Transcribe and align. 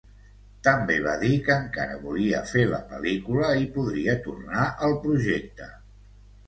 També 0.67 0.95
va 1.07 1.11
dir 1.23 1.29
que 1.49 1.57
encara 1.65 1.99
volia 2.07 2.39
fer 2.55 2.65
la 2.73 2.81
pel·lícula 2.95 3.53
i 3.67 3.71
podria 3.79 4.19
tornar 4.27 4.67
al 4.89 5.01
projecte. 5.07 5.75